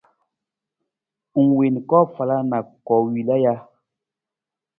[1.41, 2.57] Ng wiin koofala na
[2.87, 3.53] koowila ja?